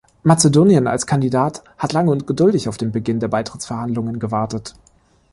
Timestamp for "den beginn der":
2.77-3.27